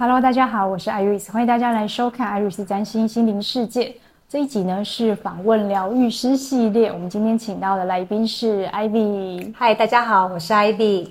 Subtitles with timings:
[0.00, 3.96] Hello，大家好，我是 Iris，欢迎大家来收看 Iris 占星心灵世界。
[4.28, 9.52] 这一集呢是访问疗愈师系列，我们今天请到的来宾是 Ivy。
[9.56, 11.08] 嗨，大家好，我是 Ivy。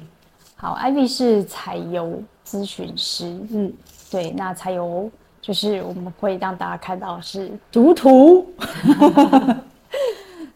[0.55, 3.25] 好，Ivy 是彩油咨询师。
[3.51, 3.73] 嗯，
[4.09, 5.11] 对，那彩油
[5.41, 8.47] 就是我们会让大家看到是读图。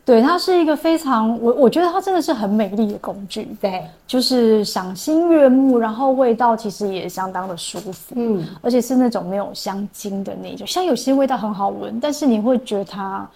[0.04, 3.47] 对，它是一个非常我我觉得它真的是很美丽的工具。
[3.61, 8.16] 对，就是赏心悦目，然后味道其实也相当的舒服。
[8.17, 13.29] 嗯，而且是那种没有香精的那种，像有些味道很好闻，但是你会觉得它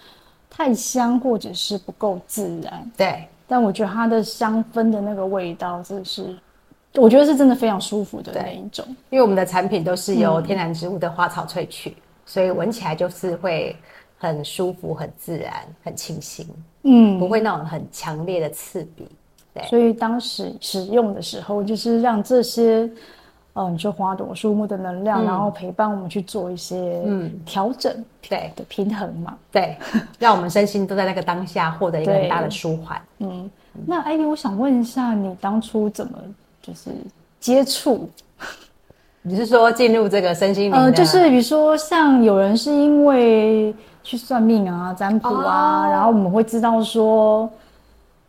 [0.50, 2.90] 太香，或者是不够自然。
[2.96, 6.36] 对，但我觉得它的香氛的那个味道，真的是
[6.96, 8.84] 我觉得是真的非常舒服的那一种。
[9.10, 13.74] 因为我们的产品都是由天然植物的花草萃取，嗯、所以闻起来就是会。
[14.18, 15.52] 很舒服，很自然，
[15.84, 16.46] 很清新，
[16.84, 19.06] 嗯，不会那种很强烈的刺鼻。
[19.52, 22.84] 对，所以当时使用的时候，就是让这些，
[23.52, 29.76] 嗯、呃，你说花朵、树木的能量，嗯、然后陪伴我们去做一些嗯调整，对的平衡嘛，对，
[30.18, 33.00] 让我们身心都在那个当下获得一个很大的舒缓。
[33.20, 33.50] 嗯，
[33.86, 36.18] 那艾薇，我想问一下，你当初怎么
[36.62, 36.90] 就是
[37.38, 38.08] 接触？
[39.20, 40.72] 你是说进入这个身心灵？
[40.72, 43.74] 呃，就是比如说，像有人是因为。
[44.06, 45.92] 去算命啊，占卜啊，oh.
[45.92, 47.50] 然后我们会知道说，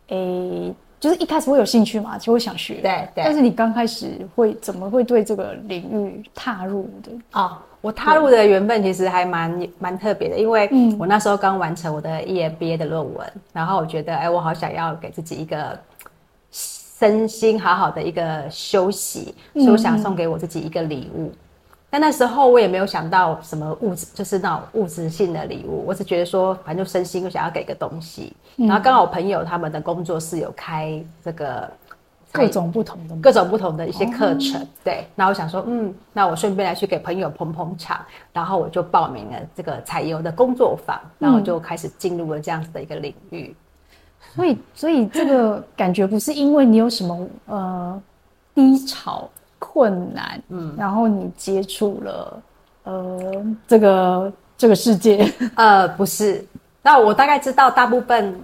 [0.08, 2.80] 诶，就是一开始会有兴趣嘛，就会想学。
[2.82, 3.22] 对对。
[3.22, 7.12] 但是你刚开始会怎么会对这个领域踏入的？
[7.30, 10.68] 啊，oh, 我踏入的缘分其实还蛮蛮特别的，因为
[10.98, 15.78] 我那时候刚完成我的 EMBA 的论文，嗯、然后我觉得，哎，我好想要给自己一个
[16.50, 21.30] 身心好好的一个休息，嗯、所以我想送给我自己一个礼物。
[21.90, 25.84] 但那时候我也没有想到什么物质，就是那种物质性的礼物。
[25.86, 28.34] 我只觉得说，反正就身心，我想要给个东西。
[28.56, 31.66] 嗯、然后刚好我朋友他们的工作室有开这个
[32.30, 35.06] 各种不同的各种不同的一些课程，哦、对。
[35.14, 38.04] 那我想说，嗯，那我顺便来去给朋友捧捧场。
[38.34, 43.56] 然后我就报名了这个彩油的工作坊，然后就开始进入了这样子的一个领域。
[44.36, 48.02] 嗯、所以，所以这个感觉不是因为你有什么呃
[48.54, 49.26] 低潮。
[49.58, 52.42] 困难，嗯，然后你接触了，
[52.84, 56.44] 呃，这个这个世界， 呃，不是。
[56.82, 58.34] 那我大概知道，大部分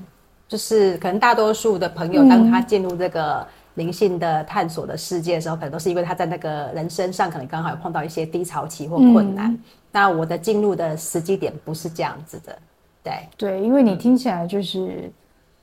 [0.49, 9.53] 就是可能大多数的朋友，当他进入这个灵性的探索的世界的时候，嗯、可能都是因为他在那个人生上可能刚好有碰到一些低潮期或困难。
[9.53, 9.59] 嗯、
[9.93, 12.59] 那我的进入的时机点不是这样子的，
[13.03, 15.11] 对对，因为你听起来就是。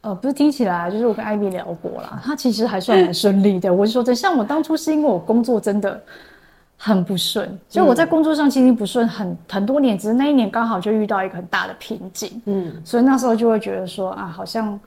[0.02, 3.70] 呃，不是听起来，就是我跟 Ivy 聊过啦，他其实还算很顺利的。
[3.70, 6.02] 嗯、我是说，真像我当初是因为我工作真的
[6.76, 14.80] 很不顺，就我在工作上其实不顺很很多年，只是那一年刚好就遇到一个很大的瓶颈，嗯，所以那时候就会觉得说啊，好像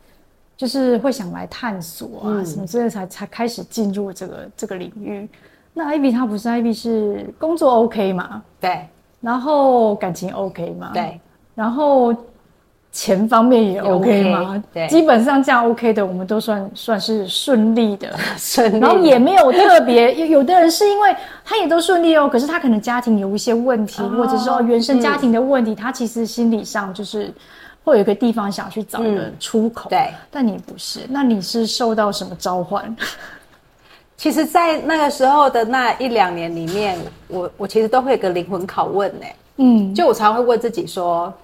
[0.56, 5.28] 就是会想来探索啊、嗯、什么之类，才才开始进入这个这个领域。
[5.72, 8.42] 那 Ivy 他不是 Ivy 是工作 OK 嘛？
[8.60, 8.88] 对，
[9.20, 10.90] 然后感情 OK 嘛？
[10.92, 11.20] 对，
[11.54, 12.12] 然后。
[12.96, 14.62] 钱方面也 OK 吗？
[14.72, 18.78] 对，基本上这样 OK 的，我们都算算是顺利的， 顺利。
[18.78, 27.34] 然后也没有特别， 有有的人是因为他也都顺利哦，可是他可能家庭有一些问题，或者说原生家庭的问题，他其实心理上就是
[27.82, 29.90] 会有一个地方想去找一个出口。
[29.90, 32.96] 对，但你不是，那你是受到什么召唤？
[34.16, 39.26] 其实，在那个时候的那一两年里面，我我其实都会有个灵魂拷问呢。
[39.56, 41.34] 嗯，就我常常会问自己说。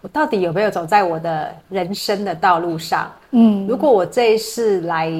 [0.00, 3.10] 我到底有没有走在我的人生的道路上？
[3.30, 5.12] 嗯，如果我这一世来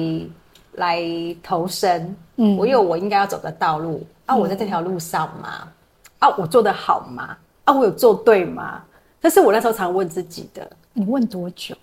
[0.73, 1.01] 来
[1.41, 5.67] 投生，嗯，我有我应该要走的道路，啊，我在这条路上吗？
[6.19, 7.35] 啊，我做的好吗？
[7.65, 8.81] 啊，我有做对吗？
[9.21, 10.69] 这是我那时候常问自己的。
[10.93, 11.75] 你问多久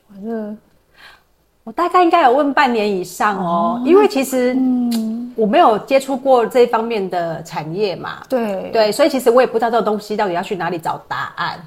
[1.64, 11.60] 我大概应该有问半年以上哦，因为其实嗯，我没有接触过这方面的产业嘛，对对，所以其实我也不知道这个东西到底要去哪里找答案。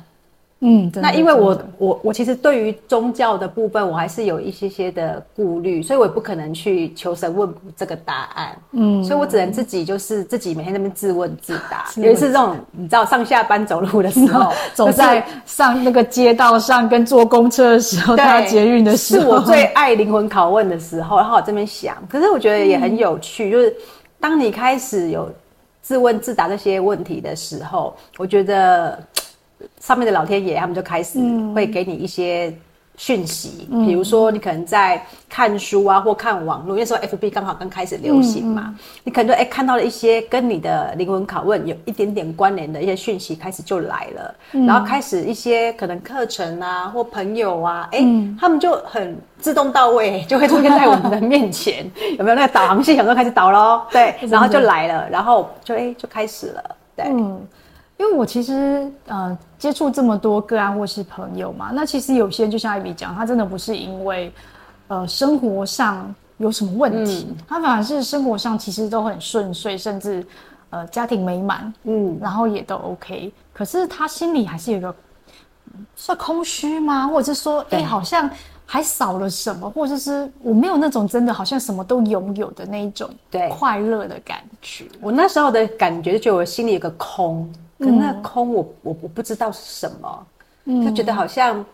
[0.66, 8.58] 嗯，那因为我我我其实对于宗教的部分，我还是有一些些的顾虑，所以我也不可能去求神问卜这个答案。
[8.72, 11.86] 嗯，所以我只能自己就是自己每天在那边自问自答。
[12.02, 21.18] 有一次这种你知道上下班走路的时候， 走在上那个街道上跟坐公车的时候，搭捷运的时候，是我最爱灵魂拷问的时候。
[21.18, 23.76] 然后我这边想，可是我觉得也很有趣，就是
[24.18, 25.30] 当你开始有
[25.82, 28.98] 自问自答这些问题的时候，我觉得。
[29.80, 31.20] 上面的老天爷，他们就开始
[31.54, 32.54] 会给你一些
[32.96, 51.90] 讯息，嗯、比如说你可能在看书啊，或看网络，那时候 FB 刚好刚开始流行嘛，嗯、你可能就哎、欸、看到了一些跟你的灵魂拷问有一点点关联的一些讯息，开始就来了，嗯、然后开始一些可能课程啊或朋友啊，哎、欸，嗯、他们就很自动到位， 就会出现在我们的面前，
[52.20, 52.36] 有没有？
[52.36, 53.82] 那个导航系统就开始导喽？
[53.92, 56.76] 对，然后就来了，然后就哎、欸、就开始了。
[56.96, 57.42] 对，嗯，
[57.98, 64.32] 因为我其实呃接触这么多个案或是朋友嘛，那其实有些就像艾比讲，他真的不是因为
[64.88, 70.26] 呃生活上有什么问题，嗯、他反而是生活上其实都很顺遂，甚至
[70.70, 74.94] 呃家庭美满，嗯，然后也都 OK，可是他心里还是有一个
[75.96, 77.08] 算空虚吗？
[77.08, 78.30] 或者是说，哎，好像。
[78.66, 84.86] 还少了什么，或者是我没有那种真的好像什么都拥有的那一种对快乐的感觉。
[85.02, 87.48] 我那时候的感觉就觉得我心里有个空，
[87.84, 90.26] 可那空我我我不知道是什么，
[90.66, 91.66] 嗯、就觉得好像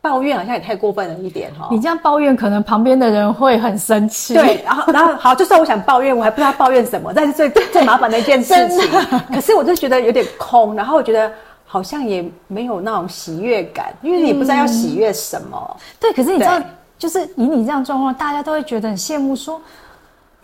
[0.00, 1.68] 抱怨好像也太过分了一点哈。
[1.70, 4.34] 你这样抱怨，可能旁边的人会很生气。
[4.34, 8.90] 对，然后然后好，就算我想抱怨，我还不知道抱怨什么，但是最最麻烦的一件事情。
[9.32, 11.32] 可是我就觉得有点空，然后我觉得。
[11.66, 15.76] 好像也没有那种喜悦感，因为你不知道要喜悦什么。
[15.76, 16.62] 嗯、对，可是你知道，
[16.96, 19.62] 就是以你这样状况，大家都会觉得很羡慕说，说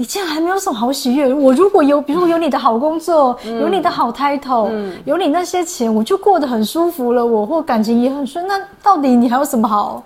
[0.00, 1.30] 你竟然还没有什么好喜悦。
[1.34, 7.24] 我如果有，比如说有你的好工作，嗯、有你的好 title，、嗯、有你那些钱，我就过得很舒服了。
[7.24, 8.46] 我或感情也很顺。
[8.46, 10.02] 那到底你还有什么好？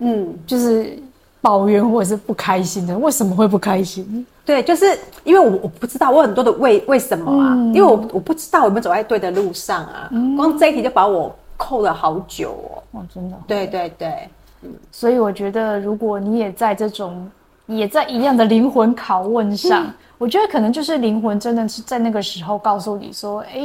[0.00, 0.98] 嗯，就是
[1.40, 2.98] 抱怨或者是不开心的？
[2.98, 4.26] 为什么会不开心？
[4.44, 7.54] 对，就是因为我我不知道，我很多的为为什么啊？
[7.54, 10.08] 嗯、因为我我不知道有没有走在对的路上啊。
[10.10, 12.98] 嗯、光这一题就把我扣了好久哦。
[12.98, 13.36] 哦，真的。
[13.46, 14.28] 对对对，
[14.62, 14.70] 嗯。
[14.90, 17.30] 所以我觉得，如果你也在这种，
[17.68, 23.60] 也在一样的灵魂拷问上，嗯、我觉得可能就是灵魂真的是在那个时候告诉你说：“哎，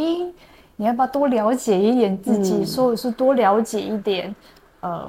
[0.76, 2.54] 你要不要多了解一点自己？
[2.60, 4.36] 嗯、说的是多了解一点，
[4.82, 5.08] 呃。”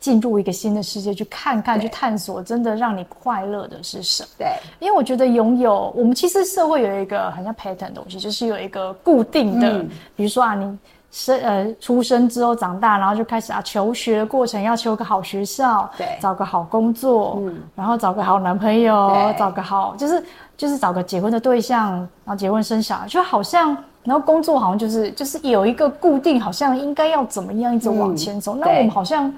[0.00, 4.28] 进入一个新的世界，去看看，去探索，真的让你快乐的是什么？
[4.38, 4.48] 对，
[4.78, 10.78] 因为我觉得拥有我们其实社会有一个很像 pattern 的东西，就是有一个固定的，嗯、比如说啊，你
[11.10, 20.24] 生呃出生之后长大，然后就开始啊求学的过程，要求个好学校，对，找个好工作，嗯，然后找个好男朋友，找个好就是
[20.56, 21.92] 就是找个结婚的对象，
[22.24, 29.32] 然后结婚生小孩，就好像然后工作好像就是就是有一个固定，好像应该要怎么样一直往前走，嗯、那我们好像。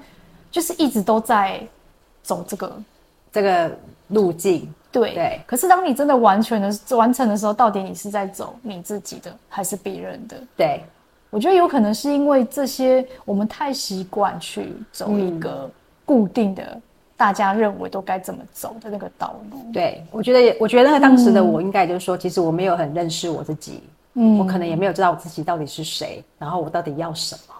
[0.53, 1.59] 就是一直都在
[2.21, 2.71] 走这个
[3.31, 3.71] 这个
[4.09, 5.41] 路径，对对。
[5.47, 10.37] 可是当你真的完全的完成的时候，到底你是在走你自己的，还是别人的？
[10.55, 10.85] 对，
[11.33, 15.67] 我觉得有可能是因为这些，我们太习惯去走一个
[16.05, 16.81] 固定的，嗯、
[17.17, 19.57] 大家认为都该怎么走的那个道路。
[19.73, 23.81] 对，我觉得，我觉得当时的我应该就是说，嗯、其实我没有很认识我自己，
[24.13, 27.55] 嗯，我可能也没有知道我自己到底是谁，然后我到底要什么。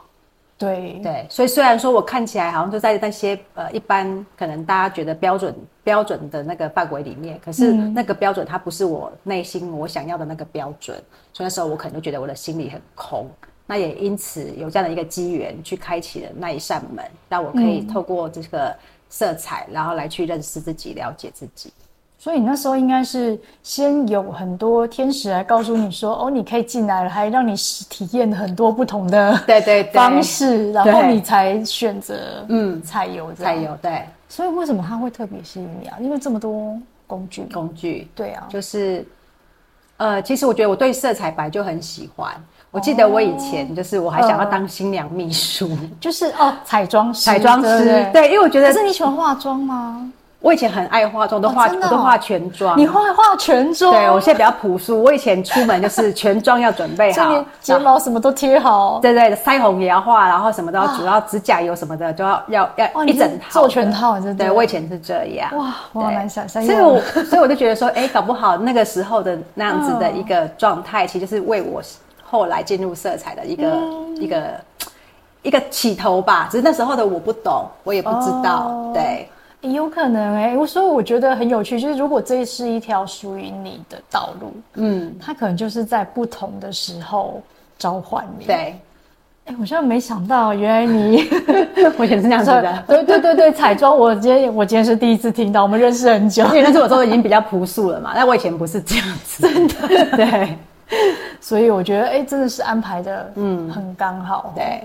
[0.56, 5.54] 对对，所以虽然说我看起来好像就在那些呃一般可能大家觉得标准
[5.84, 13.28] 标准的那个范围里面，可是那个标准它不是我内心我想要的那个标准，嗯、所以那时候我可能就觉得我的心里很空。
[13.74, 18.72] 那也因此有这样的一个机缘去开启了那一扇门，让我可以透过这个
[19.10, 21.74] 色彩，然后来去认识自己、了解自己。
[22.20, 27.56] 所以你那时候应该是先有很多天使来告诉你说，哦，你可以进来了，还让你
[27.90, 32.80] 体验很多不同的 对对方式，然后你才选择嗯。
[32.84, 34.04] 彩油彩油对。
[34.30, 35.98] 所以为什么它会特别吸引你啊？
[36.00, 38.08] 因为这么多工具工具。
[38.14, 39.04] 对啊，就是
[40.04, 42.30] 呃，其实我觉得我对色彩白就很喜欢。
[42.72, 45.70] 我记得我以前就是我还想要当新娘秘书，
[46.02, 50.12] 就是哦彩妆师彩妆师对，因为我觉得可是你喜欢化妆吗？
[50.44, 52.78] 我以前很爱化妆，都化、哦哦、我都化全妆。
[52.78, 53.94] 你会化全妆？
[53.94, 55.02] 对，我现在比较朴素。
[55.02, 59.00] 我以前出门就是全妆要准备好，睫毛什么都贴好。
[59.02, 64.44] 对对，腮红也要画，然后什么都要，主要指甲油什么的都要要要一整套做全套，真的。
[64.44, 65.50] 对，我以前是这样。
[65.58, 66.62] 哇，我好难想象。
[66.62, 71.82] 所以我所以我就觉得说，哎，搞不好那个时候的那样子的一个状态，其实就是为我
[72.22, 73.72] 后来进入色彩的一个
[74.16, 74.44] 一个
[75.42, 76.50] 一个起头吧。
[76.52, 79.30] 只是那时候的我不懂，我也不知道，对。
[79.72, 87.42] 有可能哎、欸，所以我觉得很有趣，就是如果这是一条属于你的道路，嗯，它可能就是在不同的时候
[87.78, 88.46] 召唤你。
[88.46, 88.56] 对，
[89.46, 91.30] 哎、欸，我现在没想到，原来你
[91.98, 92.84] 我 以前是这样子的。
[92.88, 100.18] 对对对对，彩妆，我今天我今天是第一次听到，我们认识很久，因为那时候我都已经比较朴素了嘛，但我以前不是这样子， 真的。
[100.18, 100.58] 对，
[101.40, 104.52] 所以我觉得，哎、欸，真的是安排的，嗯，很刚好。
[104.58, 104.84] 对，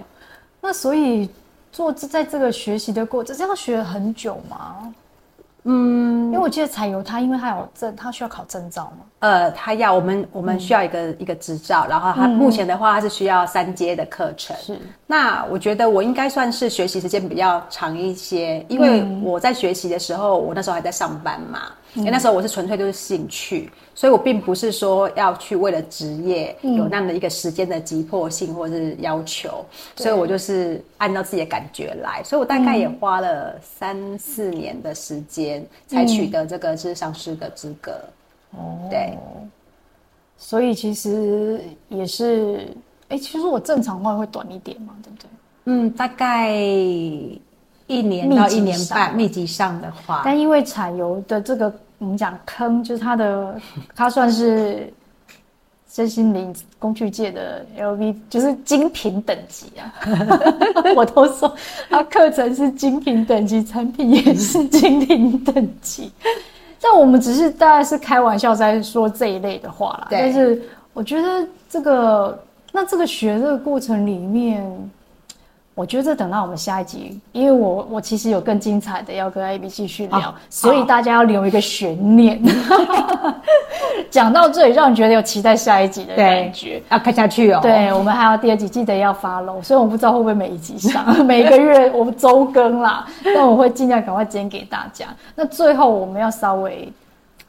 [0.60, 1.28] 那所以。
[1.78, 4.92] 做这在这个学习的过程，这要学很久吗？
[5.62, 9.04] 嗯，因为我记得柴油它，因为它有证，它需要考证照嘛。
[9.20, 14.56] 呃，它要我们我们需要一个、嗯、一个执照，然后它目前的话，它是需要三阶的课程。
[14.56, 21.60] 是，那我觉得我应该算是学习时间比较长一些，因为我在学习的时候，我那时候还在上班嘛。
[21.94, 29.64] 因为那时候我是纯粹就是兴趣，所以我并不是说要去为了职业有那样的一个时间的急迫性或者是要求，
[29.96, 37.92] 嗯、所以我就是按照自己的感觉来，所以我大概也花了三四年的时间才取得这个咨商师的资格。
[38.52, 39.16] 哦，对。
[40.40, 42.68] 所以其实也是，
[43.08, 45.28] 哎、欸，其实我正常话会短一点嘛，对不对？
[45.64, 46.54] 嗯，大概
[47.88, 53.60] 一年到一年半，密集上的话，但因为产油的这个我们讲坑，就是它的，
[53.96, 54.92] 它算是。
[55.90, 59.90] 身心灵工具界的 LV 就是精品等级啊！
[60.94, 61.52] 我都说，
[61.88, 66.12] 它课程是精品等级，产品也是精品等级。
[66.80, 70.08] 但我们只是大概是开玩笑在说这一类的话啦。
[70.10, 72.38] 但是我觉得这个，
[72.70, 74.62] 那这个学这个过程里面。
[75.78, 82.42] 我觉得等到我们下一集，因为我我其实有更精彩的要跟 A B 继续聊，哦，所以大家要留一个悬念。
[84.10, 87.60] 讲到这里，让你觉得有期待下一集的感觉，要看下去哦。
[87.62, 89.62] 对，我们还有第二集，记得要 follow。
[89.62, 95.06] 所以我不知道会不会每一集上， 每个月我们周更啦，但我会尽量赶快剪给大家。
[95.36, 96.92] 那最后我们要稍微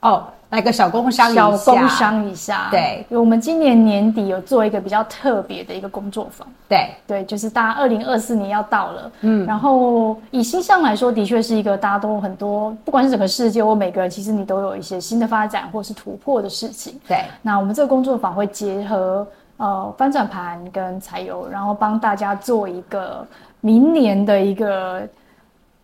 [0.01, 0.23] 哦。
[0.49, 2.69] 来个小工商，小工商一下。
[2.71, 6.47] 对，我们今年年底有做一个比较特别的一个工作坊。
[6.67, 16.99] 对，对，就是大家二零二四年要到了，嗯，然后以新象来说，的确是一个大家都很多，不管是整个世界或每个人，其实你都有一些新的发展或是突破的事情。
[17.07, 19.27] 对，那我们这个工作坊会结合
[19.57, 23.23] 呃翻转盘跟柴油，然后帮大家做一个
[23.61, 25.07] 明年的一个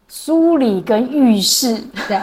[0.07, 1.79] 梳理跟预示。
[2.07, 2.19] 对。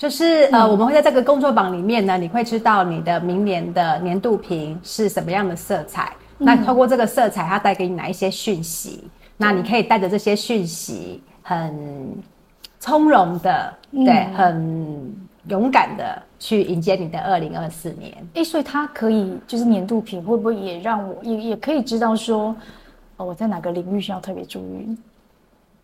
[0.00, 6.10] 就是呃，我们会在这个工作榜里面呢，你会知道你的明年的年度瓶是什么样的色彩。
[6.38, 9.00] 嗯、那透过这个色彩，它带给你哪一些讯息？
[9.04, 11.78] 嗯、那你可以带着这些讯息，很
[12.78, 15.14] 从容的，嗯、对，很
[15.48, 18.10] 勇敢的去迎接你的二零二四年。
[18.36, 22.56] 哎，所以它可以就是年度瓶，会不会也让我也也可以知道说，
[23.18, 24.96] 哦，我在哪个领域需要特别注意？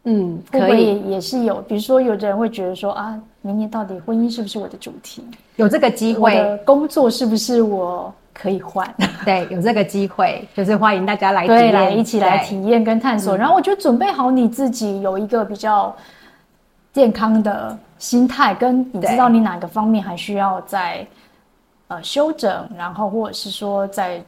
[0.04, 5.24] 嗯，可以，也是有，比如说，有的人会觉得说啊，明年到底婚姻是不是我的主题？
[5.54, 8.92] 有这个机会，工作是不是我可以换？
[9.24, 13.36] 对，有这个机会，就是欢迎大家来对，来一起来体验跟探索。
[13.36, 15.94] 然后我觉得准备好你自己，有一个比较
[16.92, 21.06] 健康的心态，跟你知道你哪个方面还需要在
[21.86, 24.20] 呃修整，然后或者是说在。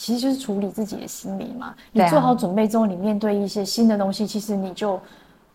[0.00, 1.74] 其实就是处理自己的心理嘛。
[1.90, 4.98] 你做好准备之后，你面对一些新的东西，其实你就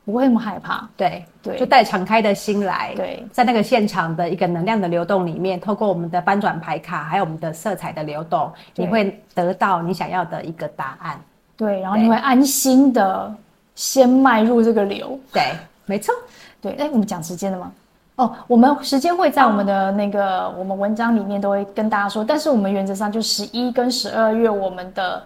[0.06, 0.88] 不会那么害怕。
[0.98, 2.94] 对对，就带敞开的心来。
[2.96, 11.20] 对，在那个现场的一个能量的流动里面，透过我们的翻转牌卡，还有我们的色彩的流动，你会得到你想要的一个答案。
[11.56, 13.34] 对，然后你会安心的
[13.76, 15.20] 先迈入这个流。
[15.32, 15.54] 对，
[15.86, 16.14] 没错。
[16.62, 17.72] 对，哎，我们讲时间了吗？
[18.16, 25.24] 哦，我们时间会在我们的那个我们文章里面都会跟大家说，但是我们原则上就十一跟十二月我们的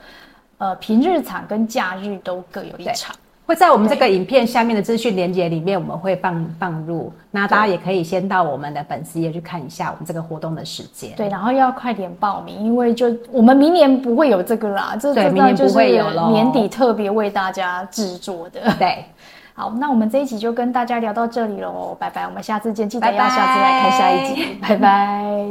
[0.58, 3.14] 呃平日场跟假日都各有一场，
[3.48, 11.12] 会在我们这个影片下面的资讯连接里面我们会放放入，那大家也可以先到我们的粉丝页去看一下我们这个活动的时间。
[11.16, 18.60] 对，然后要快点报名，因为就我们明年不会有这个啦，这对明年不会有了，年底特别为大家制作的。
[18.78, 19.06] 对。
[19.54, 24.76] 好，那我们这一集就跟大家聊到这里喽，拜拜，我们下次见，记得要下次来看下一集，拜拜。
[24.76, 25.48] 拜拜。